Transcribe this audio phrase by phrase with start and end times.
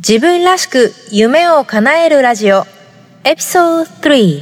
[0.00, 2.64] 自分らしく夢を叶えるラジオ
[3.22, 4.40] エピソード3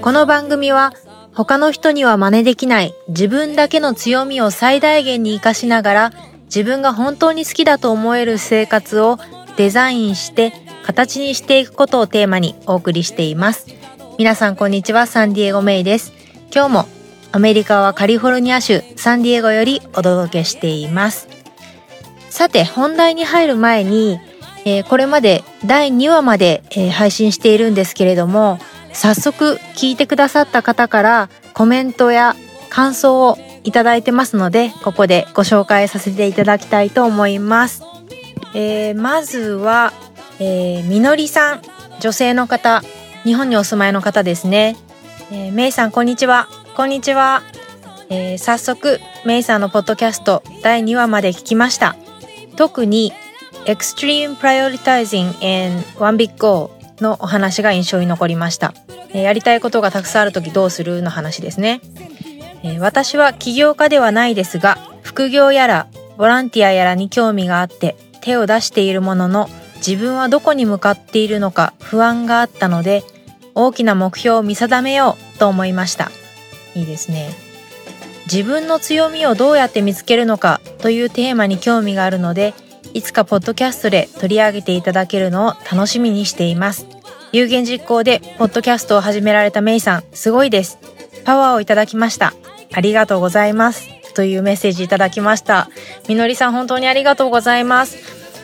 [0.00, 0.92] この番組は
[1.32, 6.10] 他の人には真似できない自分だけの強みを最大限に活かしながら
[6.46, 9.20] 自分が本当に好きだと思える生活を
[9.58, 10.52] デザインして
[10.84, 13.66] 形にしていくことをテーマにお送りしています。
[14.16, 16.12] 皆さんこんにちは、サンディエゴメイです。
[16.54, 16.84] 今日も
[17.32, 21.26] アメリカはカリフォルニア州サンディエゴよりお届けしています。
[22.30, 24.20] さて、本題に入る前に、
[24.64, 28.60] えー、これまで第2話まで、えー、配信しているんですけれども、
[28.92, 32.36] 早速聞いてくださった方からコメントや
[32.70, 37.82] 感想をいただいてますので、ここでご紹介させていただきたいと思います。
[38.54, 39.92] えー、まずは、
[40.38, 41.62] えー、みのりさん、
[42.00, 42.82] 女性の方、
[43.24, 44.76] 日本にお住まいの方ですね。
[45.30, 46.48] えー、めいさん、こんにちは。
[46.74, 47.42] こんにちは。
[48.08, 51.96] えー、早速、めいさんのポッドキャスト第2話まで聞きました。
[52.56, 53.12] 特に、
[53.66, 56.70] Extreme Prioritizing and One Big Goal
[57.02, 58.72] のお話が印象に残りました。
[59.10, 61.82] えー、やりたいことがたくさんあるときどうするの話ですね。
[62.62, 73.04] えー、私は起業家ではないですが、副業やらボランティアやらに興味があって手を出しているものの自分はどこに向かっているのか不安があったので
[73.54, 76.10] 大きな目標を見定めようと思いました。
[76.74, 77.30] いいですね。
[78.30, 82.54] 自分の強みをどうやって見つけるのかというテーマに興味があるので
[82.92, 86.86] いつかポッドキャストで取り上げていただけるのを楽しみにしています。
[87.32, 90.78] 有言実行でポッドキャストを始められたメイさんすごいです。
[91.24, 92.34] パワーをいただきました。
[92.72, 93.97] ありがとうございます。
[94.18, 95.70] というメッセージいただきました。
[96.08, 97.98] みのりさん本当にありがとうございます。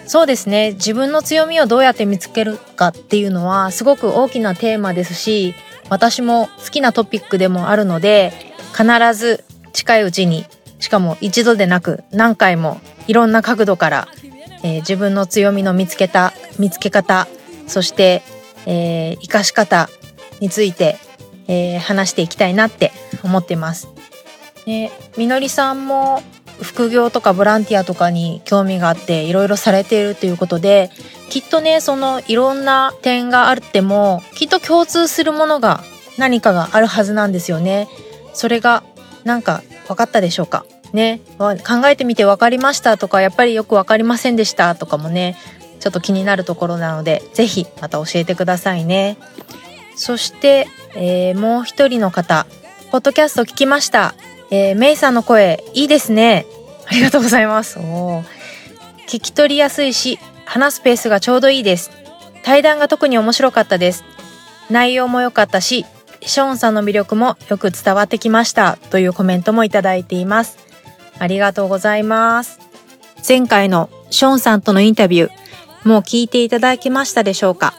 [0.06, 0.75] そうですね。
[0.75, 5.56] 自分の強みをどうやって見つけるかっていうのはすごく大きなテーマですし
[5.91, 8.33] 私も好きなトピックでもあるので
[8.70, 10.47] 必ず近いうちに
[10.78, 14.09] しかも一度でなく何回もいろんな角度から、
[14.62, 17.26] えー、自分の強みの見つけた見つけ方
[17.66, 18.22] そして、
[18.66, 19.88] えー、生かし方
[20.38, 20.99] について、
[21.49, 22.93] えー、話していきたいなって
[23.25, 23.94] 思ってます。
[24.66, 26.22] でみのりさんも
[26.60, 30.91] 副業とかボランティアとかに興味があっていろいろされているということで
[31.28, 35.82] きっとねそのいろんな点があってもきっと共通するものが
[36.16, 37.88] 何かがあるはずなんですよね。
[38.32, 38.84] それが
[39.25, 40.64] なんか分かったでしょうか？
[40.92, 45.36] ね考えてみて分かりましたとかやっぱりよく分かりませんでしたとかもね
[45.81, 49.19] ちょっと気になるところなので是非また教えてくださいね。
[49.96, 52.46] そして、えー、もう一人の方
[52.92, 54.14] ポッドキャスト聞きました
[54.50, 56.47] えー、メイさんの声いいですね。
[56.87, 57.78] ありがとうございます。
[57.78, 58.22] お
[59.06, 61.91] 聞き取りやすいし、話すペースがちょうどいいです。
[62.43, 64.05] 対談が特に面白かったです。
[64.71, 65.87] 内容も良かったし、
[66.21, 70.59] ショーンさんの魅力もよく伝わってきましたというコメントもいただいています。
[71.19, 72.61] ありがとうございます。
[73.26, 77.75] 前回のショーンさんとのインタビュー、もう聞いていただけましたでしょうか？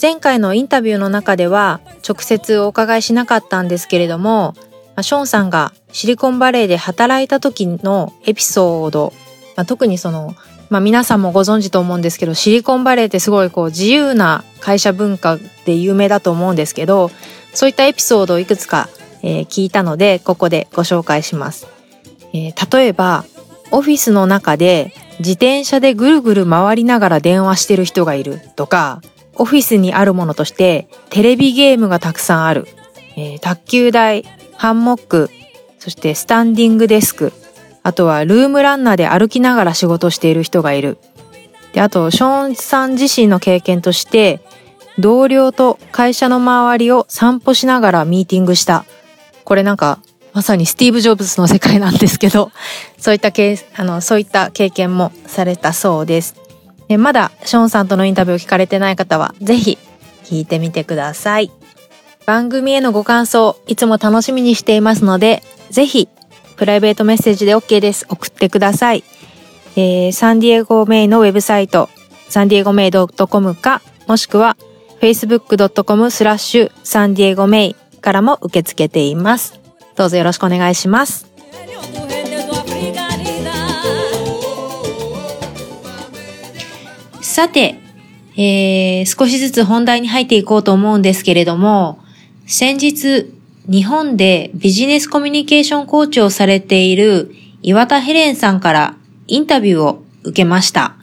[0.00, 4.54] 前回のインタビューの中では直接お伺いしなかったんですけれども、
[4.96, 9.12] まショーンさんがシリコンバレーで働いた時のエピソード、
[9.56, 10.34] まあ、特にその、
[10.70, 17.10] まあ、皆さんもご存知と思うんですけどシリコンバレーってすごいこう自由な会社文化で有名だと思うんですけど
[17.52, 18.88] そういったエピソードをいくつか、
[19.22, 21.66] え、聞いたのでここでご紹介します、
[22.32, 23.24] えー、例えば
[23.70, 29.00] オフィスの中で自転車でぐるぐる回りながら電話してる人がいるとか
[29.36, 32.66] オフィスにあるものとしてテレビゲームがたくさんある、
[33.16, 34.24] えー、卓球台
[34.56, 35.30] ハンモック
[35.84, 37.30] そしてスタンディングデスク、
[37.82, 40.96] あとはルームランナーで歩きながら仕事している人がいる。
[41.74, 44.40] で、あと、ショーンさん自身の経験として、
[44.98, 48.86] 同僚と会社の周りを散歩しながらミーティングした。
[49.44, 49.98] これなんか、
[50.32, 52.50] まさにスティーブ・ジョブズの世界なんですけど、
[52.96, 56.34] そういったあのそういった経験もされたそうです。
[56.88, 59.76] でまだショーンさんとのインタビューを聞かれてない方は、ぜひ
[60.24, 61.50] 聞いてみてください。
[62.26, 66.08] 番組へのご感想、いつも楽しみにしていますので、ぜひ、
[66.56, 68.06] プライベートメッセージで OK です。
[68.08, 69.04] 送ってください。
[69.76, 71.90] えー、サンディエゴメイのウェブサイト、
[72.28, 74.56] サンディエゴメイ .com か、もしくは、
[75.00, 79.60] facebook.com スラッシュサンディエゴメイからも受け付けています。
[79.96, 81.26] どうぞよろしくお願いします。
[87.20, 87.74] さて、
[88.36, 92.03] えー、少しずつ本題に入っていこうと思うんですけれども、
[92.46, 93.32] 先日、
[93.66, 98.96] 日本でビジネスコミュニケーションコーチをされている岩田ヘレンさんから
[99.26, 100.94] インタビューを受けました。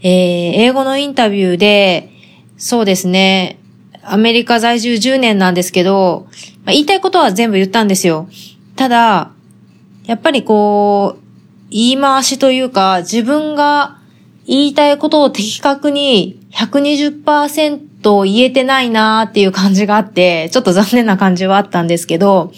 [0.00, 0.10] えー、
[0.54, 2.10] 英語のインタビューで、
[2.56, 3.60] そうですね、
[4.02, 6.26] アメリカ在住10年なんですけど、
[6.64, 8.28] まあ、言いたいことは全部言ったんですよ。
[8.74, 9.30] ただ、
[10.06, 11.22] やっぱりこう、
[11.70, 13.98] 言い回しというか、自分が
[14.46, 22.52] 言いたいことを的確に120%言えてないなーっていう感じがあって、ちょっと残念な感じはあったんですけど、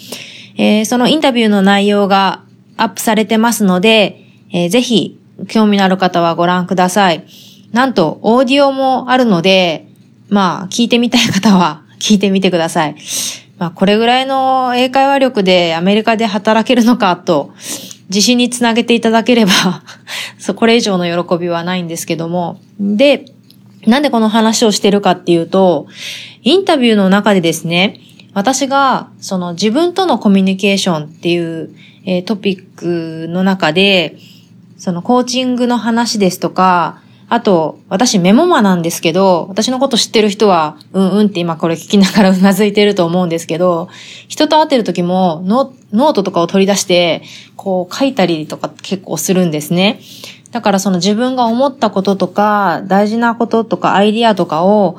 [0.57, 2.43] えー、そのインタビューの内容が
[2.75, 7.25] アップされてますので、えー、ぜひ興味のある方はご覧ください。
[7.71, 9.87] なんと、オーディオもあるので、
[10.29, 12.95] まあ、聞いてみたい方は 聞いてみてください。
[13.57, 17.51] まあ、これぐらいの英会話力でアメリカで働けるのかと、
[18.09, 19.51] 自信につなげていただければ
[20.39, 22.59] そ、これ以上の喜びはないんですけども。
[22.79, 23.25] で、
[23.85, 25.87] なんでこの話をしてるかっていうと、
[26.43, 27.99] インタビューの中でですね、
[28.33, 31.71] 私が、その自分とのコミュニケーションっていう、
[32.05, 34.17] えー、トピックの中で、
[34.77, 43.89] そのコーチングの話ですとか、あと、私メモマなんですけど、私のこと知ってる人は、うんうんって今これ聞きながらうなずいてると思うんですけど、
[44.29, 47.21] 人と会ってる時もノノートとかを取り出して、
[47.55, 49.99] こう書いたりとか結構するんですね。
[50.51, 54.97] だからその自分が思ったこととか、大事なこととかアイディアとかを、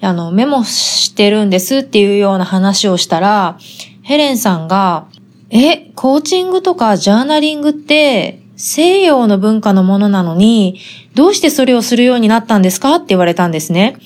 [0.00, 3.58] あの、メモしてるんですっていうような話をしたら、
[4.02, 5.06] ヘレンさんが、
[5.50, 10.80] え、コーチングとかジャーナリングって西洋の文化のものなのに、
[11.14, 12.96] どうしてそれをするようになったんですか？
[12.96, 13.96] って言われたんですね。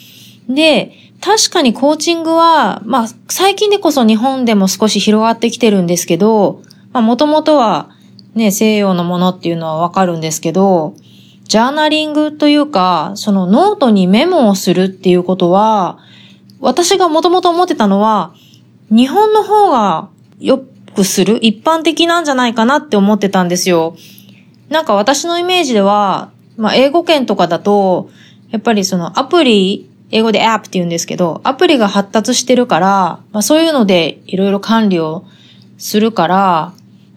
[0.49, 6.63] で、確かにコーチングは、まあ、最近でこそ日本でも少し広がってきてるんですけど、
[6.93, 7.91] まあ、もともとは
[8.35, 10.95] ね、西洋のものっていうのはわかるんですけど、
[11.45, 15.99] ジャーナリングというか、そのノートにメモをするっていうことは、
[16.61, 18.33] 私がもともと思ってたのは、
[18.91, 20.09] 日本の方が
[20.39, 20.65] よ
[20.95, 23.97] くする一般的なんじゃないかなって思ってたんですよ。
[24.69, 28.11] なんか私のイメージでは、まあ、英語圏とかだと、
[28.51, 35.25] やっぱりそのアプリ、英語で app って言うんですけど、アプリが発達してるから、まあ、そういうのでいろいろ管理を
[35.79, 36.73] するから、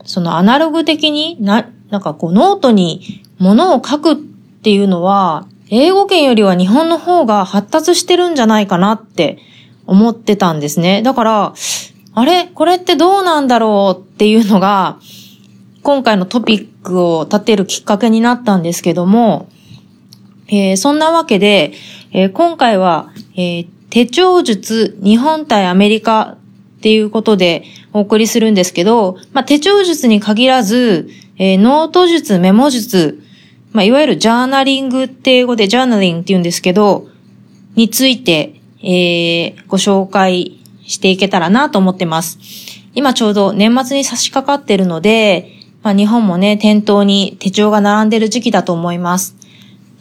[0.06, 9.40] そのアナログ的にな、なんかこうノートに物を書くっていうのは、英語圏よりは日本の方が発達してるんじゃないかなって
[9.88, 11.02] 思ってたんですね。
[11.02, 11.54] だから、
[12.16, 12.46] あれ？
[12.54, 15.00] これってどうなんだろうっていうのが、
[15.82, 19.48] 今回のトピックを立てるきっかけになったんですけども、
[20.56, 21.74] えー、そんなわけで、
[22.12, 26.38] えー、今回は、えー、手帳術日本対アメリカ
[26.78, 33.24] っていうことでお送りするんですけど、まあ、手帳術に限らず、えノート術、メモ術、
[33.72, 37.08] まあ、いわゆるジャーナリングって英語で journaling って言うんですけど、
[37.76, 42.38] について、えご紹介していけたらなと思ってます。
[42.94, 45.52] 今ちょうど年末に差し掛かってるので、
[45.82, 49.36] まあ、日本もね、店頭に手帳が並んでる時期だと思います。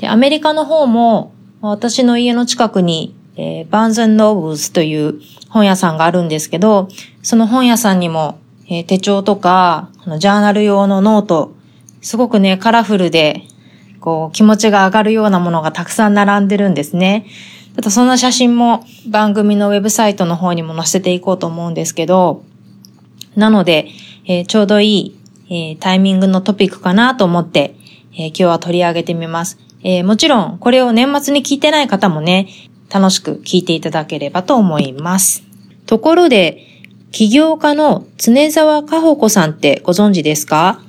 [0.03, 1.33] で、アメリカの方も、
[1.63, 6.89] 私の家の近くに、えー、 Barnes & Noble という本屋さんがあるんですけど、
[7.23, 8.39] その本屋さんにも、
[8.69, 9.89] えー、手帳とか、
[10.19, 11.55] ジャーナル用のノート、
[12.03, 13.45] すごくね、カラフルで、
[14.01, 17.25] こう、気持ちが上がるようなものがたくさん並んでるんですね。
[17.75, 22.45] ちょっとそんな写真も番組のウェブサイトの方にも載せていこうと思うんですけど、
[23.35, 23.89] なので、
[24.27, 25.19] えー、ちょうどいい
[25.55, 27.75] えー、タイミングのトピックかなと思って、
[28.15, 29.59] えー、今日は取り上げてみます。
[29.85, 32.49] えー、もちろん、これを年末に聞いてない方もね、
[32.93, 35.43] 楽しく聞いていただければと思います。
[35.87, 36.67] ところで、
[37.11, 40.81] 起業家の常沢かほ子さんってご存知ですか？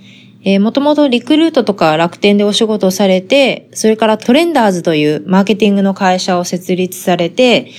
[0.46, 7.72] えー、もともとリクルートとか楽天でお仕事をされて、それからトレンダーズというマーケティングの会社を設立されて、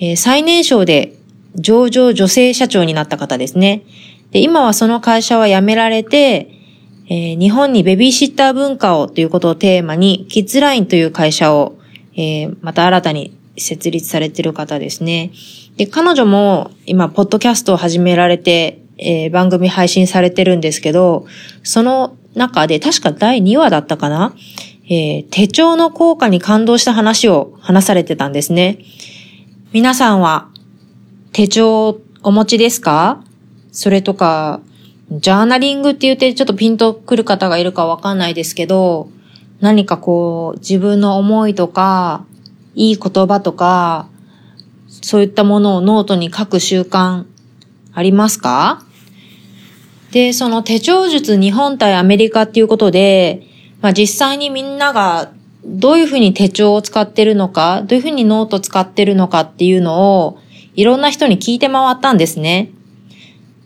[0.00, 1.14] えー、最年少で
[1.54, 3.84] 上場女性社長になった方ですね。
[4.32, 6.57] で、今はその会社は辞められて、
[7.10, 11.78] えー、日本にベビーシッター文化をということをテーマに、キッズラインという会社を、
[12.14, 15.32] えー、また新たに設立されている方ですね。
[15.76, 21.26] で、彼女も今、ポッドキャストを始められて、えー、番組配信されてるんですけど、
[21.62, 24.34] その中で、確か第2話だったかな
[24.90, 28.78] えー、手帳の効果に感動した話を話されてたんですね。
[29.70, 30.48] 皆さんは
[31.32, 33.22] 手帳お持ちですか？
[33.70, 34.62] それとか、
[35.10, 39.08] ジャーナリングって言ってちょっとピンとくる方がいるかわかんないですけど、
[39.60, 42.24] 何かこう、自分の思いとか、
[42.74, 44.08] いい言葉とか、
[44.88, 47.24] そういったものをノートに書く習慣
[47.92, 48.82] ありますか？
[50.12, 53.46] で、その手帳術日本対アメリカっていうことで、
[53.80, 55.32] まあ実際にみんなが
[55.64, 60.38] どういうふうに手帳を使ってるのか、どういうふうにノート使ってるのかっていうのを
[60.74, 62.70] いろんな人に聞いて回ったんですね。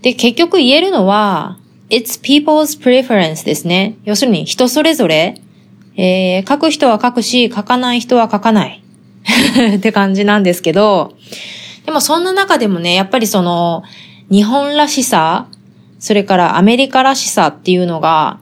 [0.02, 3.96] で、結局言えるのは、it's people's preference ですね。
[4.04, 5.40] 要するに人それぞれ
[5.96, 8.82] えー、書く人は書くし、書かない人は書かない
[9.76, 11.14] って感じなんですけど、
[11.84, 13.82] でもそんな中でもね、やっぱりその、
[14.30, 15.46] 日本らしさ、
[15.98, 18.38] それからアメリカらしさっていうのが、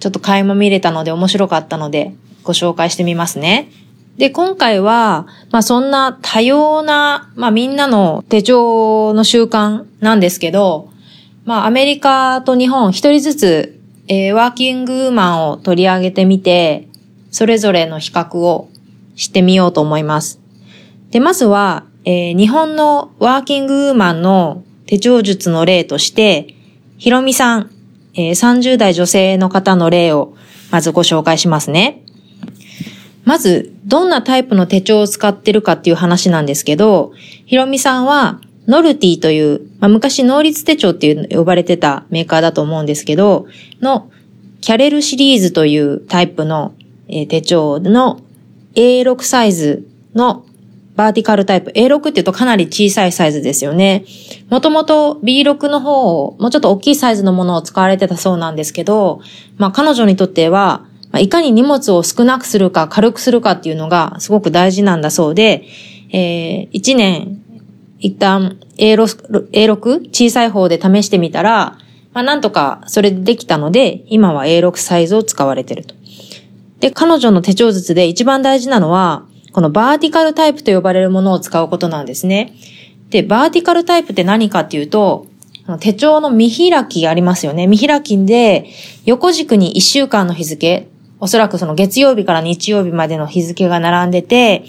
[0.00, 2.12] ちょっと垣間見れたので面白かったので、
[2.42, 3.70] ご紹介してみますね。
[4.18, 10.90] で、今回は、まあそんな多様な、まあみんなの手帳の習慣なんですけど、
[11.44, 16.88] まあアメリカと日本一人ずつ、えー、ワーキングウーマンを取り上げてみて、
[17.30, 18.70] それぞれの比較を
[19.16, 20.40] してみようと思います。
[21.10, 26.54] で、まずは、えー、日本のワーキングウーマンの手帳術の例として、
[26.96, 27.70] ひろみさん、
[28.14, 30.34] えー、30代女性の方の例を
[30.70, 32.05] まずご紹介しますね。
[33.26, 37.12] まず、どんなタイプの手帳を使ってるかっていう話なんですけど、
[37.44, 43.46] ひろみさんは、ノルティという、まあ、昔能率手帳っていう呼ばれてたメーカーだと思うんですけど、
[43.82, 44.10] の、
[44.60, 46.74] キャレルシリーズというタイプの、
[47.08, 48.20] え、手帳の
[48.76, 50.44] A6 サイズの
[50.94, 51.72] バーティカルタイプ。
[51.72, 54.04] A6 って言うとかなり小さいサイズですよね。
[54.50, 59.20] もともと B6 の方をもうちょっと大きいサイズのものを使われてたそうなんですけど、
[59.58, 65.64] まあ彼女にとっては、まあ、いかに荷物を少なくするか軽くするかっていうのがすごく大事なんだそうで、
[66.12, 67.42] えー、1年
[67.98, 71.78] 一旦 A6, A6 小さい方で試してみたら、
[72.12, 75.94] まあなんとかそれでできたので、今は A6 サイズを使われてると。
[76.80, 82.52] で、彼女の手帳術で一番大事なのは、このバーティカルタイプと呼ばれるものを使うことなんですね。
[83.08, 85.28] で、バーティカルタイプって何かっていうと、
[85.80, 87.66] 手帳の見開きありますよね。
[87.66, 88.66] 見開きで、
[89.06, 94.64] 横軸に1週間の日付、おそらくその月曜日から日曜日までの日付が並んでて、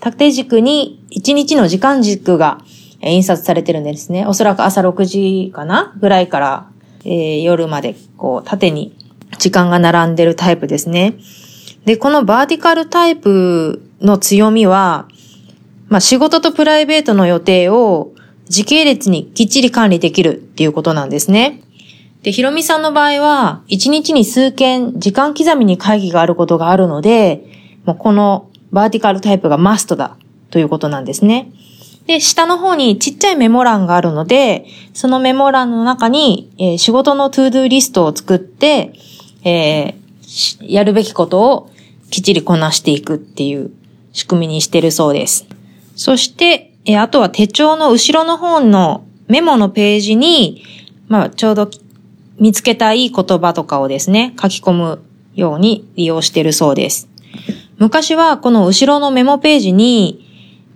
[0.00, 2.62] 縦軸に1日の時間軸が
[3.02, 4.26] 印刷されてるんですね。
[4.26, 6.70] おそらく朝6時かなぐらいから、
[7.04, 8.96] えー、夜までこう縦に
[9.38, 11.14] 時間が並んでるタイプですね。
[11.84, 15.08] で、このバーティカルタイプの強みは、
[15.88, 18.12] まあ仕事とプライベートの予定を
[18.48, 21.62] 時系列にきっちり管理できるっていうことなんですね。
[22.22, 27.44] で、ひろみさんの場合は、1日に数件時間刻みに会議があることがあるので、
[27.84, 30.16] もうこのバーティカルタイプがマストだ
[30.50, 31.50] ということなんですね。
[32.06, 38.92] で、下の方にちっちゃいメモ欄があるので、そのメモ欄の中に、えー、仕事の to-do list を作って、
[39.44, 41.70] えー、やるべきことを
[42.10, 43.70] きっちりこなしていくっていう
[44.12, 45.46] 仕組みにしてるそうです。
[45.94, 50.64] そして、えー、あとは手帳の後ろの方のメモのページに、
[51.08, 51.70] まあ、ちょうど
[52.40, 55.02] 見つけたいい言葉とかをですね、書き込む
[55.34, 57.08] ように利用しているそうです。
[57.76, 60.26] 昔はこの後ろのメモページに、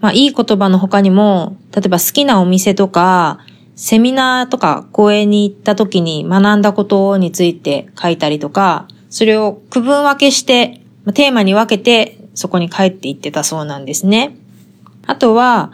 [0.00, 3.38] まあいい言葉の他にも、例えば好きなお店とか、
[3.76, 10.83] セミナーとか講演に行った時に学んだことについて書いたりとか、それを区分分けして、
[11.14, 14.37] テーマに分けてそこに帰っていってたそうなんですね。
[15.06, 15.73] あとは、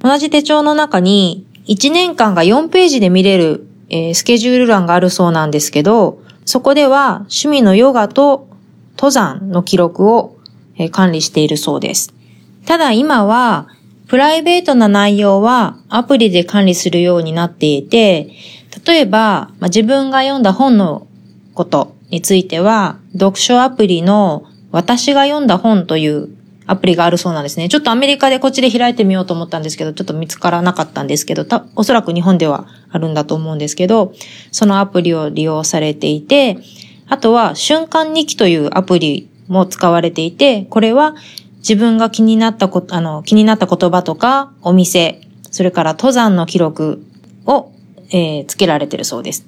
[0.00, 8.48] 同じ手帳の中に1年間が4ページで見れるえー、スケジュール欄があるそうなんですけど、そこでは趣味のヨガと
[8.96, 10.36] 登山の記録を、
[10.76, 12.12] えー、管理しているそうです。
[12.66, 13.68] ただ今は、
[14.08, 18.30] プライベートな内容はアプリで管理するようになっていて、
[18.86, 21.06] 例えば、まあ、自分が読んだ本の
[21.52, 26.30] ことについては、読書アプリの私が読んだ本という
[26.68, 27.70] アプリがあるそうなんですね。
[27.70, 34.12] ちょっとアメリカでこっちで開いてみようと思ったんですけど、ちょっと見つからなかったんですけど、たおそらく日本ではあるんだと思うんですけど、
[34.52, 36.58] そのアプリを利用されていて、
[37.08, 41.14] あとは瞬間日記というアプリも使われていて、これは
[41.58, 47.02] 自分が気になったことあの、気になった言葉とか、お店、それから登山の記録
[47.46, 47.72] を、
[48.10, 49.46] えー、つけられてるそうです。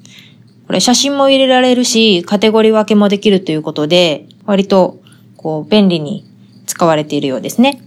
[0.66, 5.00] これ写真も入れられるし、カテゴリー分けもできるということで、割と、
[5.36, 6.29] こう、便利に
[6.80, 7.82] 使われているようですね。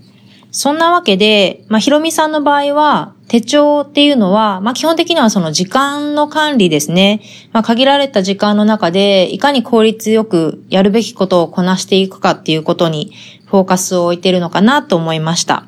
[0.52, 7.22] そんなわけで、まあ、ひろみさんの場合は、手帳っていうのは、まあ、基本的にはその時間の管理ですね。
[7.54, 13.14] まあ、限られた時間の中で、いかに効率よくやるべきことをこなしていくかっていうことに
[13.48, 15.66] フォーカスを置いているのかなと思いました。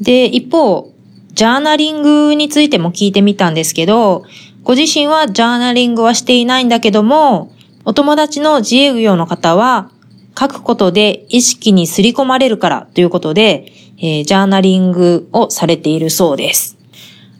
[0.00, 0.90] で、一方、
[1.34, 4.24] ジャーナリングについても聞いてみたんですけど、
[4.62, 7.52] ご自身はジャーナリングはしていないんだけども、
[7.84, 9.90] お友達の自営業の方は、
[10.38, 16.76] 書くことで意識にすり込まれるからということで、えー、ジャーナリングをされているそうです。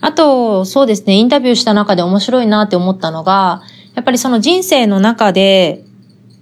[0.00, 3.62] あと、そうですね、インタビューした中で面白いなって思ったのが、
[3.94, 5.82] やっぱりその人生の中で、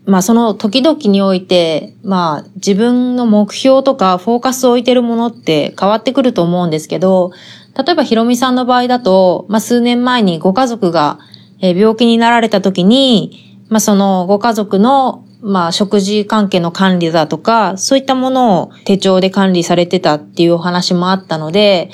[0.06, 7.32] まあその時々において、まあ自分の目標とかフォーカスを置いてるものって変わってくると思うんですけど、
[7.76, 11.18] 例えばひろみさんの場合だと、まあ数年前にご家族が
[11.60, 21.90] 病気になられた時に、まあそのご家族のまあ、食事関係の管理だとか、そういったものを手帳で管理されてたっていうお話もあったので、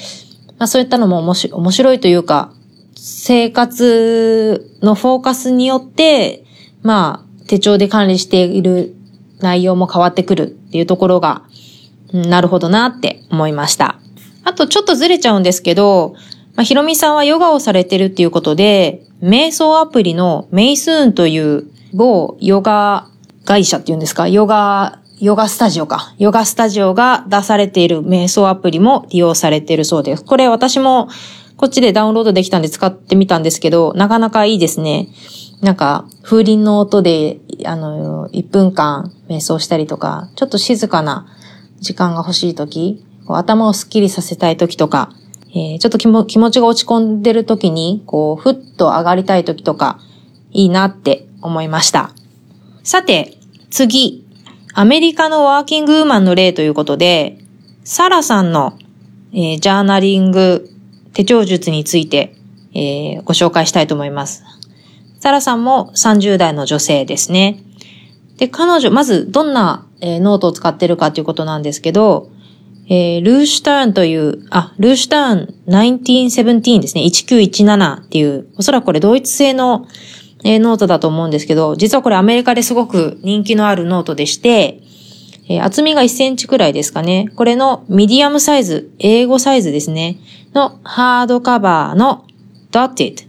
[0.58, 2.52] まあ、そういったのも面白いというか、
[2.94, 6.44] 生活のフォーカスによって、
[6.82, 8.94] まあ、手帳で管理している
[9.40, 11.42] 内容も変わってくるっていうところが、
[12.12, 13.98] なるほどなって思いました。
[14.44, 16.14] あとちょっとずれちゃうんですけど、
[16.54, 23.09] まあ、ひろみさんはヨガをされてるっていうことで、瞑想アプリのメイスーンという某ヨガ
[23.44, 26.14] 会社っていうんですか、ヨガ、ヨガスタジオか。
[26.18, 30.24] ヨガスタジオが出されている瞑想アプリも利用されているそうです。
[30.24, 31.08] これ私も
[31.60, 35.08] こっちでダウンロードできたんで使ってみたんですけど、なかなかいいですね。
[35.60, 41.26] なんか、風鈴の音で、あの、1分間瞑想したりとか、ちょっと静かな
[41.80, 45.12] 時間が欲しいとき、頭をスッキリさせたいときとか、
[45.50, 49.98] えー、ちょっと気も気持ちが落ち込んでるときに、こう、ふっと上がりたいときとか、
[50.52, 52.14] いいなって思いました。
[52.82, 53.36] さて、
[53.70, 54.26] 次。
[54.72, 57.38] アメリカのワーキングウーマンの例ということで、
[57.84, 58.78] サラさんの、
[59.32, 60.70] えー、ジャーナリング
[61.12, 62.36] 手帳術について、
[62.72, 64.44] えー、ご紹介したいと思います。
[65.18, 67.62] サラさんも30代の女性ですね。
[68.38, 72.30] で、彼女、まずどんな、えー、ノートを使ってるかということなんですけど、
[72.88, 77.02] えー、 Leuchtturm という、あ、 Leuchtturm 1917ですね。
[77.02, 79.86] 1917っていう、おそらくこれドイツ製の、
[80.44, 84.80] え、ノートだと思うんですけど、実はこれアメリカですごく人気のあるノートでして、
[85.48, 87.30] えー、厚みが1センチくらいですかね。
[87.34, 90.18] これのミディアムサイズ、 A5サイズですね。
[90.54, 92.24] のハードカバーの
[92.70, 93.26] dotted、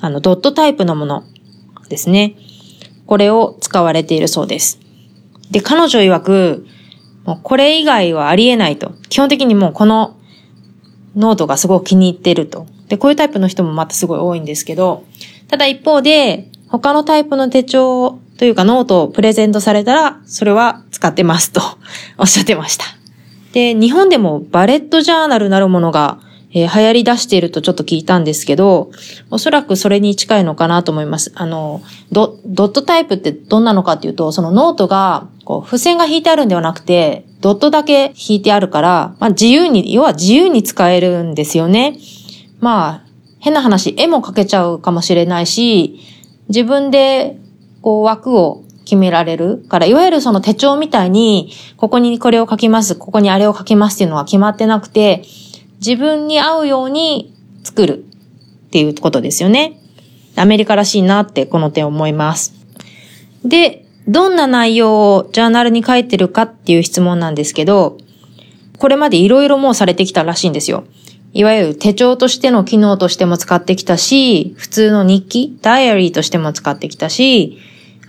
[0.00, 1.24] あの、ドットタイプのもの
[1.88, 2.36] ですね。
[3.06, 4.80] これを使われているそうです。
[5.50, 6.66] で、彼女曰く、
[7.24, 8.92] もうこれ以外はありえないと。
[9.08, 10.16] 基本的にもうこの
[11.16, 12.66] ノートがすごく気に入ってると。
[12.88, 15.04] で、こういうタイプの人もまたすごい多いんですけど、
[15.48, 21.60] ただ一方で、他のタイプの手帳というかノートをプレゼントされたら、それは使ってますと
[22.16, 22.84] おっしゃってました。
[23.52, 26.20] で、日本でもバレットジャーナルなるものが
[26.52, 28.90] えー、流行り出しているとちょっと聞いたんですけど、
[29.30, 31.32] おそらくそれに近いのかなと思います。
[31.34, 41.96] あの、ドドットタイプってどんなのかっていうと、そのノートが、こう、付箋が引いてあるんではなくて、ドットだけ引いてあるから、まあ自由に、要は自由に使えるんですよね。
[42.58, 46.00] まあ、変な話、絵も描けちゃうかもしれないし、
[46.50, 47.38] 自分で、
[47.80, 55.22] こう、枠を決められるから、いわゆるその手帳みたいに、ここにこれを書きます、ここにあれを書きますっていうのは決まってなくて、
[55.78, 57.32] 自分に合うように
[57.62, 58.04] 作る
[58.66, 59.80] っていうことですよね。
[60.36, 62.52] アメリカらしいなってこの点思います。
[63.44, 67.96] で、どんな内容をジャーナルに書いてるかっていう質問なんですけど、
[68.78, 70.84] これまでいろいろもうされてきたらしいんですよ。
[71.32, 77.58] いわゆる手帳としての機能としても使ってきたし、普通の日記、ダイアリーとしても使ってきたし、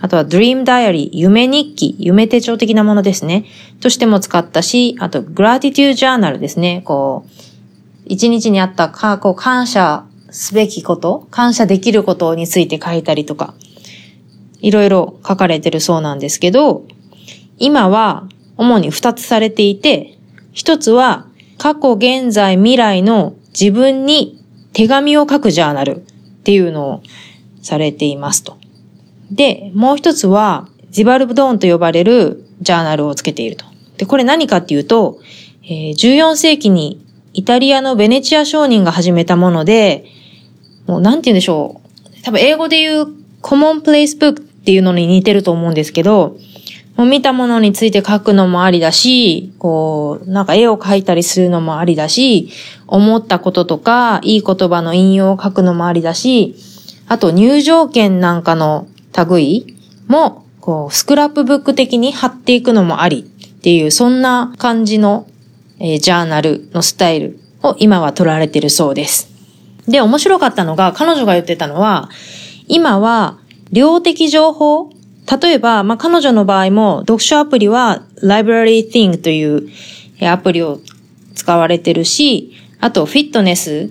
[0.00, 3.44] あとは Dream Diary、夢日記、夢手帳的なものですね。
[3.80, 6.82] としても使ったし、あと Gratitude Journal ですね。
[6.84, 7.30] こう、
[8.06, 13.54] 一日にあったか、こう、感謝すべきこと、感謝できることについて書いたりとか、
[14.60, 16.84] いろいろ書かれてるそうなんですけど、
[17.58, 20.18] 今は主に二つされていて、
[20.52, 21.26] 一つは
[21.62, 26.00] 過去、現在、未来の自分に手紙を書くジャーナルっ
[26.42, 27.02] ていうのを
[27.62, 28.58] されていますと。
[29.30, 33.64] で、もう一つは、ジバルブドーンと呼ばれるジャーナルをつけていると。
[33.96, 35.20] で、これ何かっていうと、
[35.62, 37.00] え、14世紀に
[37.32, 40.06] イタリアのベネチア商人が始めたもので、
[40.88, 41.80] もうなんて言うんでしょ
[42.20, 42.22] う。
[42.24, 43.06] 多分英語で言う
[43.40, 46.36] コモンプレイスブックっていうのに似てると思うんですけど、
[46.98, 52.50] 見たものについて書くのもありだし、こう、なんか絵を描いたりするのもありだし、
[52.86, 56.54] 思ったこととか、いい言葉の引用を書くのもありだし、
[57.08, 58.86] あと入場券なんかの
[59.28, 59.76] 類
[60.06, 65.26] も、こう、スクラップブック的に貼っていくのもありっていう、そんな感じの
[65.84, 69.28] えー、ジャーナルのスタイルを今は取られてるそうです。
[69.88, 72.08] で、面白かったのが、彼女が言ってたのは、
[72.68, 73.38] 今は
[73.72, 74.90] 量的情報、
[75.30, 79.68] 例えば、まあ、彼女の場合も読書アプリは Library Thing という
[80.28, 80.80] アプリを
[81.34, 83.90] 使われてるし、あとフィットネス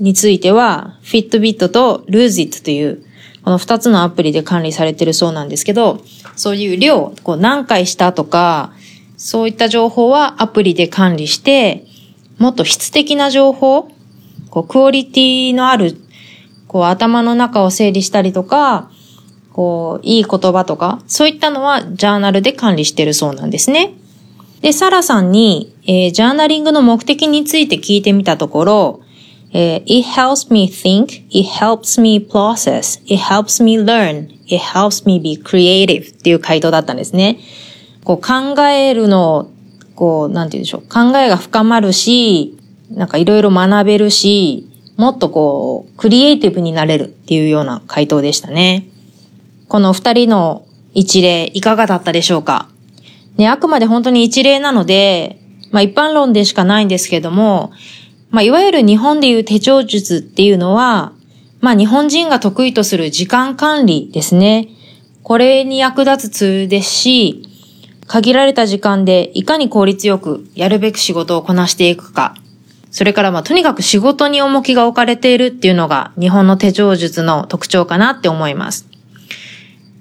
[0.00, 3.04] については Fitbit と Lose It という
[3.44, 6.00] この二つのアプリで管理されてるそうなんですけど、
[6.34, 8.72] そういう量、こう何回したとか、
[9.18, 11.84] そういった情報はアプリで管理して、
[12.38, 13.90] もっと質的な情報、
[14.48, 15.96] こう、クオリティのある、
[16.68, 18.90] こう、頭の中を整理したりとか、
[19.54, 23.94] こう、いい言葉とか、そういったのはジャーナルで管理してるそうなんですね。
[24.60, 29.00] で、サラさんに、えー、ジャーナリングの目的について聞いてみたところ、
[29.52, 35.40] えー、it helps me think, it helps me process, it helps me learn, it helps me be
[35.40, 37.38] creative っていう回答だったんですね。
[38.02, 39.48] こう考えるの、
[39.94, 40.80] こう、なんて言うんでしょう。
[40.82, 42.58] 考えが深まるし、
[42.90, 48.88] なんかいろいろ学べるし、もっとこう、クリエイティブになれるっていうような回答でしたね。
[49.74, 52.68] この二人の一例、いかがだったでしょうか？
[53.36, 55.40] ね、あくまで本当に一例なので、
[55.72, 57.72] まあ一般論でしかないんですけども、
[58.30, 61.12] まあ、いわゆる日本でいう手帳術っていうのは、
[61.60, 64.68] まあ、日本人が得意とする時間管理ですね。
[65.24, 67.42] これに役立つツールですし、
[68.06, 72.36] 限られた時間でいかに効率よくやるべき仕事をこなしていくか。
[72.92, 78.88] それからまあとにかく仕事に重きが置かれているっていうのが日本の手帳術の特徴かなって思います。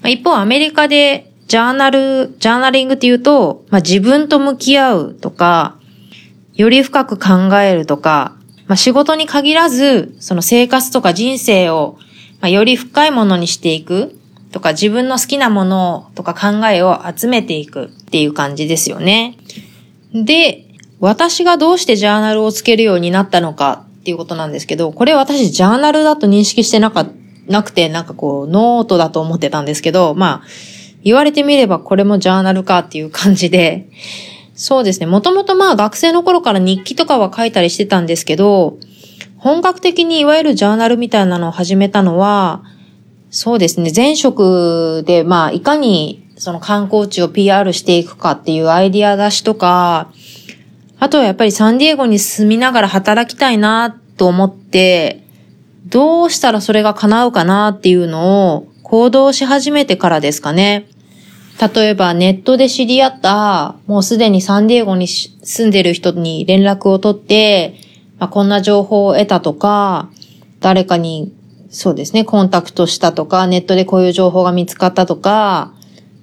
[0.03, 5.77] まあ、一方アメリカでジャーナル、ジャーナリングっていうと、まあ、自分と向き合うとか、
[6.53, 8.35] より深く考えるとか、
[8.67, 11.97] まあ、仕事に限らず、その生活とか人生を、
[12.41, 14.19] まあ、より深いものにしていく
[14.51, 19.37] とか、自分の好きなものとか考えを集めていくっていう感じですよね。
[20.13, 20.65] で、
[20.99, 30.47] 私がどうしてジャーナルをつけるようになったのかっていうことなんですけど、これ私ジャーナルだと認識してなかったなくて、なんかこう、ノートだと思ってたんですけど、まあ、
[31.03, 33.89] 言われてみればこれもジャーナルかっていう感じで、
[34.55, 35.05] そうですね。
[35.05, 38.77] もともとまあ学生の頃から日記とかは書いたりしてたんですけど、
[39.37, 42.63] 本格的にいわゆるジャーナルみたいなのを始めたのは、
[43.29, 43.91] そうですね。
[43.93, 50.11] 前職でまあいかにその観光地を PR していくかっていうアイディア出しとか、
[50.99, 55.22] あとはやっぱりサンディエゴに住みながら働きたいなと思って、
[55.85, 60.87] どうしたらそれが叶うかなっていうのを行動し始めてからですかね。
[61.75, 67.75] 例えばネットで知り合った、もうすでにサンディエゴに住んでる人に連絡を取って、
[68.19, 70.09] まあ、こんな情報を得たとか、
[70.59, 71.31] 誰かに、
[71.69, 75.73] そうですね、コンタクトしたとか、ネットでこういう情報が見つかったとか、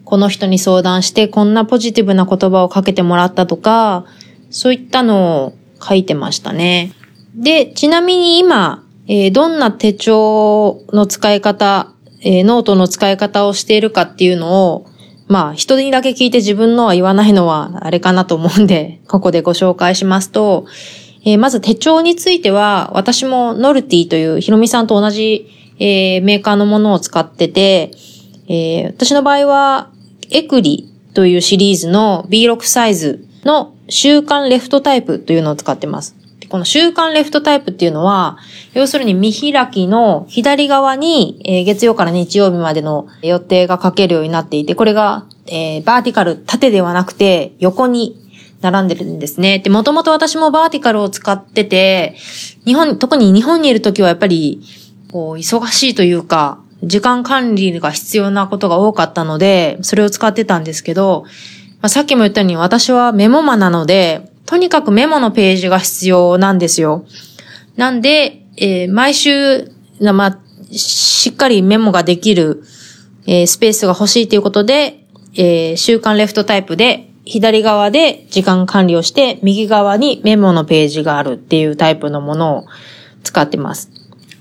[0.05, 4.05] この人に相談してこんなポジティブな言葉をかけてもらったとか、
[4.51, 6.93] そういったのを書いてましたね。
[7.35, 14.87] で、ちなみに今、えー、どんな手帳の使い方、えー、ノートの使い方をしているかっていうのを、
[15.27, 20.67] まあ、人にだけ聞いて自分のは言わないのはあれかなと思うんで、 ここでご紹介しますと、
[21.25, 25.49] えー、まず手帳については、私もノルティというヒロミさんと同じ、
[25.81, 27.91] えー、メーカーのものを使ってて、
[28.47, 29.89] えー、私の場合は、
[30.31, 36.20] エクリというシリーズの B6 サイズの週間レフトタイプというのを使ってます。
[36.51, 38.37] この週間レフトタイプっていうのは、
[38.75, 48.17] 要するに見開きの左側に、えー、月曜から日曜日までの予定が書けるようになっていて、これが、えー、バーティカル、縦ではなくて横に
[48.61, 49.61] 並んでるんですね。
[49.61, 52.17] で、もともと私もバーティカルを使ってて、
[52.65, 54.61] 日本、特に日本にいるときはやっぱり、
[55.13, 61.27] こう、忙しいというか、時間管理が必要なことが多かったので、それを使ってたんですけど、
[61.81, 67.05] まあ、さっきも言ったように私はメモマなので、とにかくメモのページが必要なんですよ。
[67.77, 70.39] なんで、えー、毎週、まあ、
[70.73, 72.65] しっかりメモができる、
[73.29, 75.05] えー、スペースが欲しいということで、
[75.37, 82.65] えー、週刊レフトタイプで、左側で時間管理をして、右側にメモのページがあるっていうタイプのものを
[83.23, 83.93] 使ってます。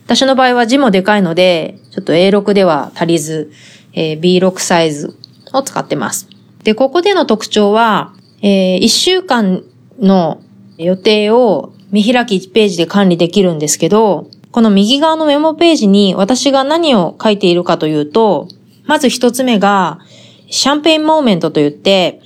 [0.06, 3.52] 私の場合は字もでかいので、ちょっと A6 では足りず、
[3.94, 5.16] えー、B6 サイズ
[5.54, 6.28] を使ってます。
[6.64, 9.62] で、ここでの特徴は、えー、1週間
[10.02, 10.42] の
[10.78, 18.48] 予定を見開き1ページで管理できるんですけど、この右側のメモページに私が何を書いているかというと、
[18.86, 20.00] まず一つ目が、
[20.50, 22.22] champagne moment と言って、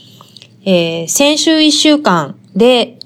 [0.65, 2.97] えー、先週1週間で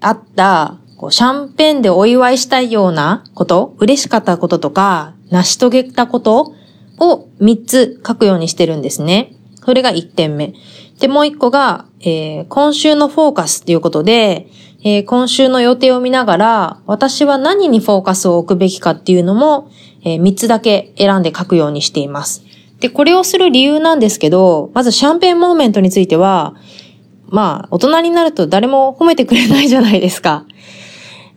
[0.00, 0.76] あった
[1.10, 6.54] シャンペーンでお祝いしたいようなこと、嬉しかったこととか、成し遂げたこと
[6.98, 9.34] を3つ書くようにしてるんですね。
[9.64, 10.54] それが1点目。
[10.98, 14.48] で、もう1個が、えー、今週のフォーカスっていうことで、
[14.84, 19.70] えー、今週の予定を見ながら、私は何にフォーカスを置くべきかっていうのも、
[20.04, 22.44] えー、3つだけ選んで書くようにしています。
[22.80, 26.54] で、これをする理由なんですけど、まず champagne moment については、
[27.28, 30.44] まあ、大人になると誰も褒めてくれないじゃないですか。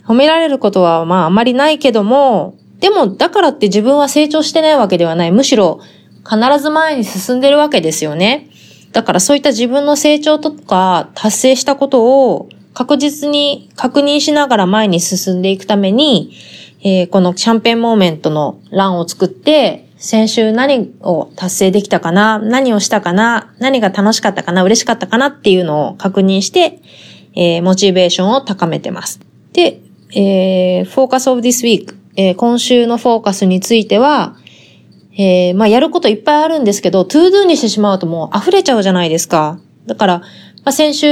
[0.05, 5.31] 褒められることはまああまりないけども、でもだからって自分は成長してないわけではない。
[5.31, 5.79] むしろ
[6.27, 8.49] 必ず前に進んでるわけですよね。
[8.91, 16.33] だからそういった自分の成長とか達成したことを確実に確認しながら前に進んでいくために、
[16.81, 26.79] えー、この champagne moment の欄を作って、先週何を達成できたかな何をしたかな何が楽しかったかな嬉しかったかなっていうのを確認して、
[27.35, 29.19] えー、モチベーションを高めてます。
[29.51, 29.81] で、
[30.15, 34.37] えー、Focus of this week、えー、今週のフォーカスについては、
[35.21, 39.59] えー、まあ、やることいっぱいあるんですけど、to-do にしてしまうともう溢れちゃうじゃないですか。
[39.85, 40.25] だから、ま
[40.65, 41.07] あ、先週、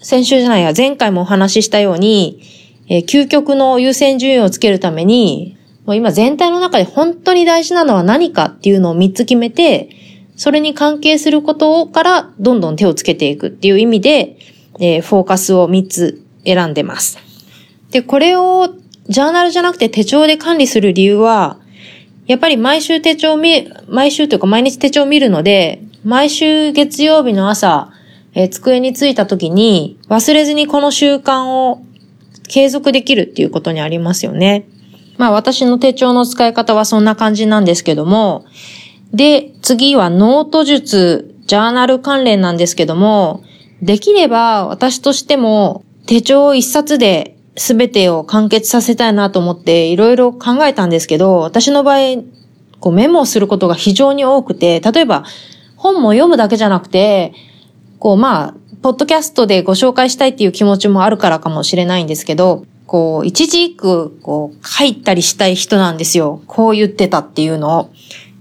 [0.00, 2.40] 先週じゃないや、前回もお話ししたように、
[2.88, 9.90] えー、究極の優先順位をつけるために、もう今全体の中で本当に大事なのは何かっていうのを3つ決めて、
[10.36, 14.38] それに関係することからどんどん手をつけていくっていう意味で、
[14.80, 17.18] えー、フォーカスを3つ選んでます。
[17.90, 18.74] で、これを
[19.08, 21.58] ジャーナルじゃなくて手帳で管理する理由は、
[22.26, 27.92] やっぱり毎週手帳見、毎週というか毎日手帳を見るので、毎週月曜日の朝、
[28.34, 31.82] えー、机に着いた時に忘れずにこの習慣を
[32.48, 34.68] 継続できるっていうことにありますよね。
[35.18, 38.44] まあ私の手帳の使い方はそんな感じなんですけども、
[39.12, 43.42] で、次はノート術、ジャーナル関連なんですけども、
[43.82, 52.22] できれば私としても手帳一冊で全てを完結させたいなと思っていろいろ考えたんですけど、私の場合、
[52.80, 55.24] こうメモをすることが非常に多くて、例えば
[55.76, 57.32] 本も読むだけじゃなくて、
[57.98, 66.42] こうまあ、ポッドキャストでご紹介したいっていう気持ちもあるからかもしれないんですけど、こう、一字一句、こう、書いたりしたい人なんですよ。
[66.46, 67.90] こう言ってたっていうのを。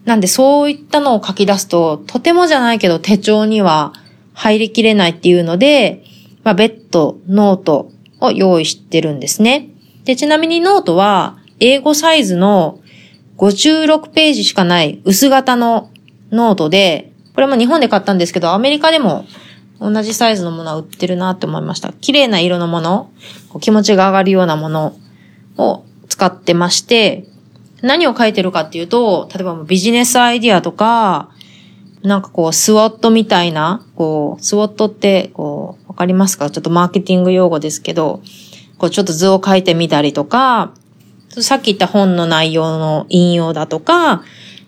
[0.03, 3.93] なんでそういったのを書き出すと、とてもじゃないけど手帳には
[4.33, 6.03] 入りきれないっていうので、
[6.43, 7.89] まあ、別途ノート
[8.25, 9.69] を用意してるんですね。
[10.03, 12.79] で、ちなみにノートは、 A5サイズの
[13.37, 15.89] 56ページしかない薄型の
[16.31, 19.25] ノートで、これも日本で買ったんですけど、アメリカでも
[19.79, 21.93] 同じサイズのものは売ってるなって思いました。
[21.93, 23.09] 綺麗な色のもの、
[23.61, 24.95] 気持ちが上がるようなもの
[25.57, 27.25] を使ってまして、
[27.81, 31.29] 何を書いてるかっていうと、例えばビジネスアイディアとか、
[32.03, 36.49] なんかこう、 SWOT みたいな、こう、 SWOT って、こう、わかりますか？
[36.49, 38.21] ちょっとマーケティング用語ですけど、
[38.77, 40.73] こう、ちょっと図を書いてみたりとか、
[41.29, 44.21] さっき言った本の内容の引用だとか、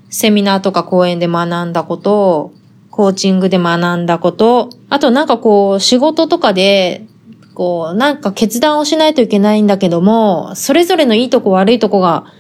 [0.10, 2.54] セミナーとか講演で学んだこと、
[2.92, 7.06] コーチングで学んだこと、あとなんかこう、仕事とかで、
[7.54, 12.32] こう、なんか決断をしないといけないんだけども、それぞれのいいとこ悪いとこが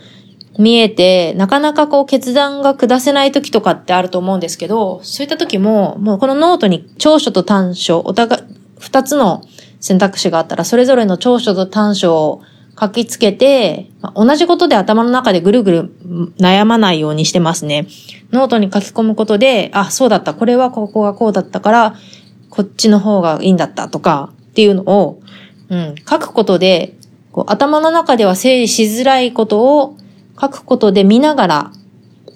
[0.58, 8.43] 見えて、なかなかこう決断が下せない時とかってあると思うんですけど、そういった時も、もうこのノートに長所と短所、お互い、
[8.80, 9.44] 二つの
[9.80, 12.42] 選択肢があったら、それぞれの長所と短所を
[12.80, 15.92] 書きつけて、同じことで頭の中でぐるぐる
[16.38, 17.88] 悩まないようにしてますね。
[18.32, 21.96] ノートに書き込むことで、あ、そうだった、これはここがこうだったから、
[22.50, 25.20] こっちの方がいいんだったとかっていうのを、
[25.70, 26.96] うん、書くことで、
[27.32, 29.98] こう頭の中では整理しづらいことを
[30.40, 31.72] 書くことで見ながら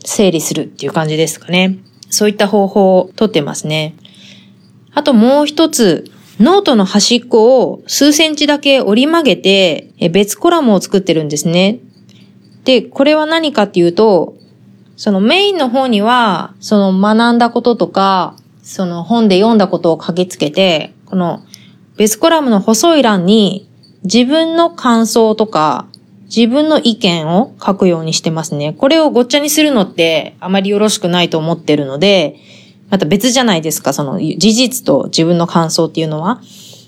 [0.04, 1.80] 整理するっていう感じですかね。
[2.10, 3.96] そういった方法をとってますね。
[4.94, 6.11] あともう一つ、
[6.42, 11.80] ノートの端っこを数センチだけ折り曲げて別コラムを作ってるんですね。
[12.64, 14.36] で、これは何かっていうと、
[14.98, 21.44] そのメインの方には、その学んだこととか、その本で読んだことを書きつけて、この
[21.98, 23.70] 別コラムの細い欄に
[24.04, 25.88] 自分の感想とか
[26.36, 28.74] 自分の意見を書くようにしてますね。
[28.74, 32.38] これをごっちゃにするのってあまりよろしくないと思ってるので、
[32.92, 36.42] また別じゃないですか、その事実と自分の感想っていうのは。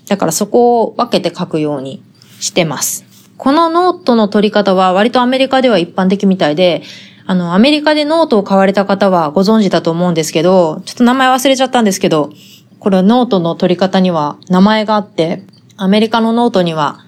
[0.06, 2.02] だからそこを分けて書くように
[2.38, 3.04] してます。
[3.36, 6.82] このノートの取り方は割とアメリカでは一般的みたいで、
[7.26, 12.30] あの、アメリカでノートを買われた方はご存知だと思うんですけど、ちょっと名前忘れちゃったんですけど、
[12.78, 15.42] これノートの取り方には名前があって、
[15.76, 17.04] アメリカのノートには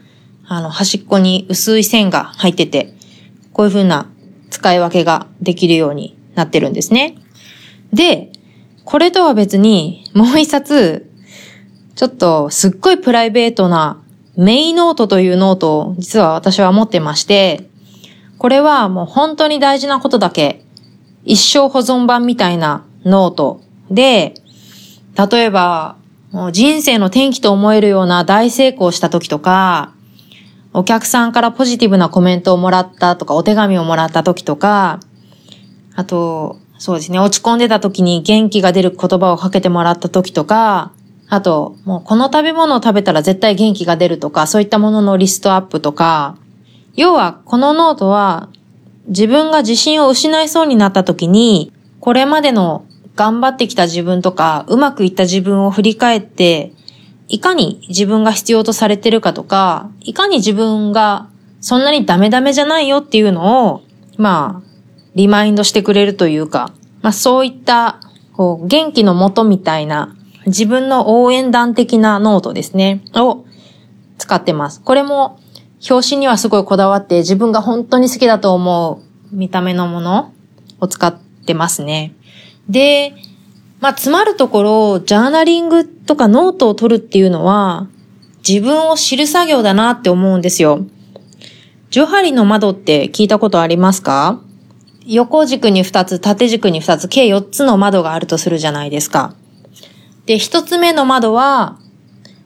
[0.48, 2.94] あの、端っこに薄い線が入ってて、
[3.52, 4.08] こういう風な
[4.50, 7.16] 使い分けができるようになってるんですね。
[7.92, 8.30] で、
[8.86, 11.10] これとは別に、もう一冊、
[11.96, 14.00] ちょっとすっごいプライベートな
[14.36, 17.68] マイノートというノートを実は私は持ってまして、
[18.38, 20.62] これはもう本当に大事なことだけ、
[21.24, 24.34] 一生保存版みたいなノートで、
[25.30, 25.96] 例えば、
[26.52, 29.94] 人生の転機と思えるような大成功した時とか、
[30.72, 35.00] お客さんからポジティブなコメントをもらったとか、お手紙をもらった時とか、
[35.96, 40.92] あと、そうですね、落ち込んでた時に元気が出る言葉をかけてもらった時とか、
[41.28, 46.36] あと、もうこの食べ物を食べたら絶対元気が出るとか、そういったもののリストアップとか、
[46.94, 48.48] 要はこのノートは
[49.08, 52.84] 自分が自信を失いそうになった時に、これまでの
[53.16, 56.72] 頑張ってきた自分とか、うまくいった自分を振り返って、
[57.28, 61.28] いかに自分が必要とされてるかとか、いかに自分が
[61.60, 63.82] そんなにダメダメじゃないよっていうのを、
[64.16, 64.75] まあ、
[65.16, 67.98] リマインドしてくれるというか、まあそういった、
[68.34, 70.14] こう、元気のもとみたいな、
[70.46, 73.44] 自分の応援団的なノートですね、を
[74.18, 74.80] 使ってます。
[74.80, 75.40] これも
[75.90, 79.00] 表紙にはすごいこだわって自分が本当に好きだと思
[79.32, 80.32] う見た目のもの
[80.80, 81.14] を使っ
[81.46, 82.14] てますね。
[82.68, 83.14] で、
[83.80, 87.88] まあ、詰まるところ、ジャーナリングとかノートを取るっていうのは、
[88.46, 90.80] 自分を知る作業だなって思うんですよ。
[91.90, 94.40] ジョハリの窓って聞いたことありますか？
[95.06, 99.34] 横軸に2つ、縦軸に2つ、計4つの窓があるとするじゃないですか。
[100.26, 101.76] で、1つ目の窓は、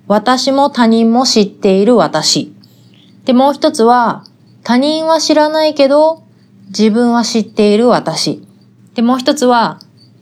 [0.06, 2.52] 私も他人も知っている私。
[3.24, 4.24] で、もう一つは、
[4.62, 6.22] 他人は知らないけど、
[6.68, 8.42] 自分は知っている私。
[8.94, 9.78] で、もう一つは、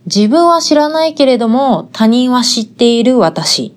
[0.06, 3.74] 自分は知らないけれども、他人は知っている私。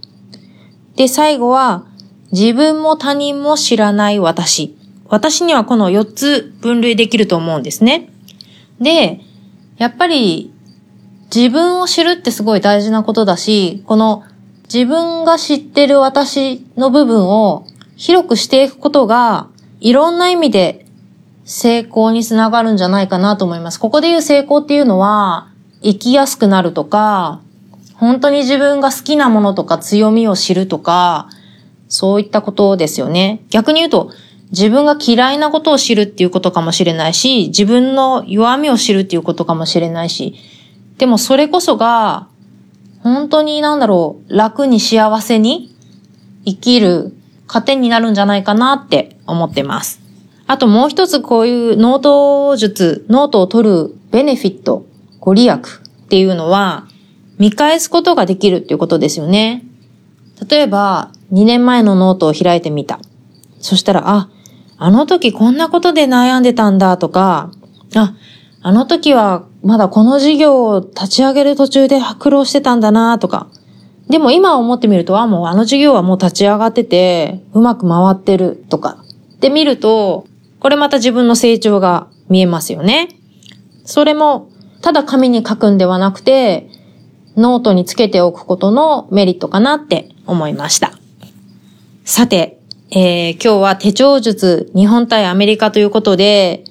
[0.96, 1.86] で、最後は、
[2.32, 4.78] 自分も他人も知らない私。
[5.10, 8.10] 私にはこの4つ分類できると思うんですね。
[8.82, 9.22] で、
[9.78, 10.54] やっぱり
[11.34, 14.24] 自分を知るってすごい大事なことだし、この
[14.64, 17.66] 自分が知ってる私の部分を
[17.96, 19.48] 広くしていくことが、
[19.80, 20.86] いろんな意味で
[21.46, 23.80] 成功につながるんじゃないかなと思います。
[23.80, 25.48] ここで言う成功っていうのは、
[25.84, 27.42] 生きやすくなるとか、
[27.96, 31.30] 本当に自分が好きなものとか強みを知るとか、
[31.88, 33.44] そういったことですよね。
[33.50, 34.12] 逆に言うと、
[34.52, 40.36] 自分が嫌いなことを知るっていうことかもしれないし、自分の弱みを知るっていうことかもしれないし、
[40.98, 42.28] でもそれこそが、
[43.00, 45.74] 本当になんだろう、楽に幸せに
[46.46, 47.14] 生きる
[47.48, 50.02] 糧になるんじゃないかなって思ってます。
[50.48, 54.86] あともう一つこういうノート術、ノートを取るベネフィット、
[55.20, 56.88] ご利益っていうのは、
[57.40, 59.64] 見返すことができるっていうことですよね。
[60.50, 63.00] 例えば、2年前のノートを開いてみた。
[63.60, 64.30] そしたら、あ、
[64.84, 67.52] あの時こんなことで悩んでたんだとか、
[67.96, 68.16] あ、
[68.64, 73.48] あの時はまだこの事業を立ち上げる途中で苦労してたんだなとか。
[74.10, 79.06] でも今思ってみると、あ、もうあの事業はもう立ち上がってて、うまく回ってるとか。
[79.40, 80.26] で見ると、
[80.60, 83.10] これまた自分の成長が見えますよね。
[83.86, 84.50] それも、
[84.82, 86.72] ただ紙に書くんではなくて、
[87.38, 90.94] ノートにつけておくことのメリットかなって思いました。
[92.04, 92.61] さて、
[92.94, 96.66] えー、今日は手帳術、日本対アメリカということで、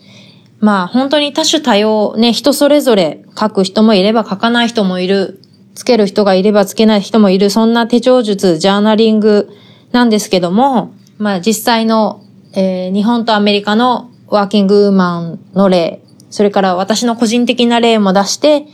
[0.58, 5.40] まあ本当に多種多様、ね、人それぞれ書く人もいれば書かない人もいる、
[5.74, 9.48] つける人がいればつけない人もいる、そんな手帳術、ジャーナリング
[9.92, 18.66] なんですけども、まあ実際の、えー、日本とアメリカのワーキングウーマンの例、それから私の個人的な例も出して、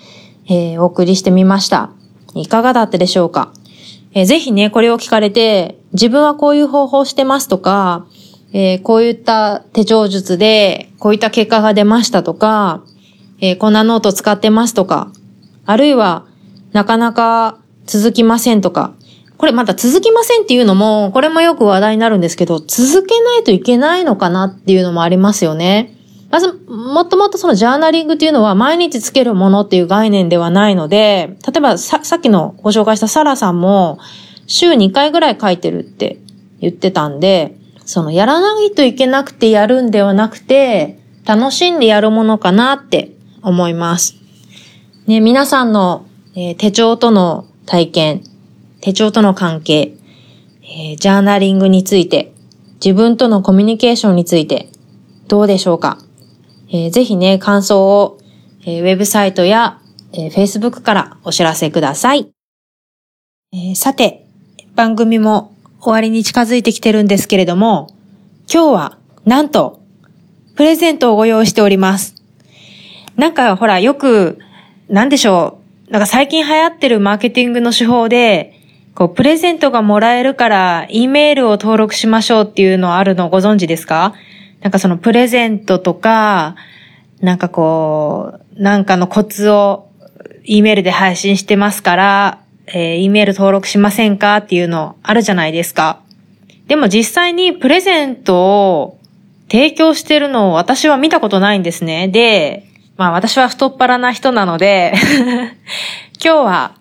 [0.49, 1.91] えー、お送りしてみました。
[2.35, 3.53] いかがだったでしょうか？
[4.17, 8.07] えー、ぜひね、これを聞かれて、自分はこういう方法してますとか、
[8.55, 12.83] えー、こういった手帳術で、こういった結果が出ましたとか、
[13.43, 15.13] えー、こんなノート使ってますとか、
[15.67, 16.25] あるいは、
[16.73, 18.95] なかなか続きませんとか、
[19.37, 25.95] これまた続きませんっていうのも、これもよく話題になるんですけど、続けないといけないのかなっていうのもありますよね。
[26.37, 33.99] まず、もっともっとそのジャーナリングっていうのは毎日つけるものっていう概念ではないので、例えばささっきのご紹介したサラさんも、
[34.47, 36.19] 週2回ぐらい書いてるって
[36.61, 44.17] 言ってたんで、そのやらないといけなくてやるんではなくて、楽しんでやるものかなって思います。
[45.07, 48.23] ね、皆さんの、え、手帳との体験、
[48.83, 49.95] 手帳との関係、
[50.63, 52.35] え、ジャーナリングについて、
[52.85, 54.69] 自分とのコミュニケーションについて、
[55.29, 55.97] どうでしょうか？
[56.69, 58.19] えー、ぜひね、感想を、
[58.63, 59.81] えー、ウェブサイトや、
[60.13, 62.29] えー、Facebook からお知らせください。
[63.53, 64.27] えー、さて、
[64.75, 67.89] 番組も終わりに近づいてきてるんですけれども、
[68.53, 69.81] 今日は、なんと、
[70.57, 72.15] プレゼントをご用意しております。
[73.17, 74.39] なんか、ほら、よく、
[74.89, 75.93] なんでしょう。
[75.93, 78.55] なんか最近流行ってるマーケティングの手法で、
[78.95, 84.15] こう、プレゼントがもらえるから、E メールを登録しましょうっていうのあるのご存知ですか？
[84.67, 86.57] なんかそのプレゼントとか、
[87.21, 89.89] なんかこう、なんかのコツを
[90.43, 96.01] E メールで配信してますから、えー、E メール登録しませんかっていうのあるじゃないですか。
[96.67, 98.99] でも実際にプレゼントを
[99.49, 102.09] 提供してるのを私は見たことないんですね。
[102.09, 104.95] で、まあ私は太っ腹な人なので
[106.21, 106.73] 今日は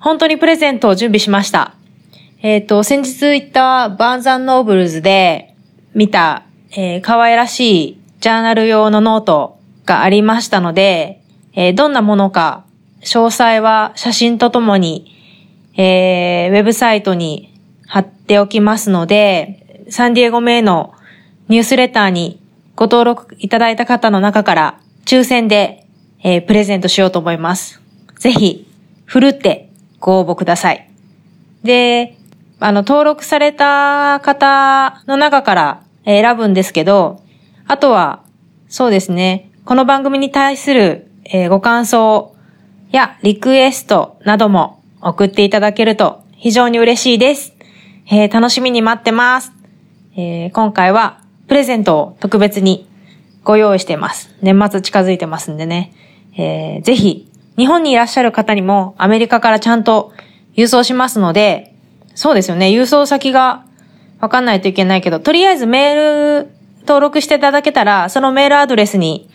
[0.00, 1.74] 本当にプレゼントを準備しました。
[2.42, 5.54] えっ、ー、と、先日行ったバンザンノーブルズで
[5.94, 6.42] 見た
[6.72, 11.20] えー、可愛らしいジャーナル用のノートがありましたので、
[11.54, 12.64] えー、どんなものか、
[13.00, 15.16] 詳細は写真とともに、
[15.76, 20.94] えー、ウェブサイトに貼っておきますので、サンディエゴ名の
[21.48, 22.40] ニュースレターに
[22.76, 25.86] ご登録いただいた方の中から抽選で、
[26.22, 27.80] えー、プレゼントしようと思います。
[28.18, 28.68] ぜひ、
[29.06, 30.88] ふるってご応募ください。
[31.64, 32.16] で、
[32.60, 37.22] あの、登録された方の中から、選ぶんですけど、
[37.66, 38.22] あとは、
[38.68, 41.06] そうですね、この番組に対する、
[41.48, 42.34] ご感想
[42.90, 47.54] やリクエストなども送っていただけると非常に嬉しいです。
[48.10, 49.52] えー、楽しみに待ってます。
[50.16, 52.88] えー、今回はプレゼントを特別に
[53.44, 54.34] ご用意しています。
[54.42, 55.92] 年末近づいてますんでね。
[56.36, 60.12] えー、ぜひ、日本にいらっしゃる方にもアメリカからちゃんと
[60.56, 61.74] 郵送しますので、
[62.14, 63.64] そうですよね、郵送先が
[64.20, 66.50] わかんないといけないけど、とりあえずメール
[66.80, 69.28] 登録していただけたら、そのメールアドレスに、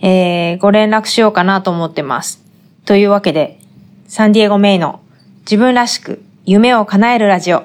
[0.00, 2.42] えー、ご連絡しようかなと思ってます。
[2.84, 3.58] というわけで、
[4.08, 5.00] サンディエゴメイの
[5.40, 7.58] 自分らしく夢を叶えるラジオ。